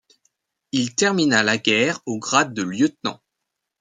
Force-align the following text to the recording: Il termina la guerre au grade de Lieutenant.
Il 0.71 0.95
termina 0.95 1.43
la 1.43 1.59
guerre 1.59 2.01
au 2.07 2.17
grade 2.17 2.55
de 2.55 2.63
Lieutenant. 2.63 3.21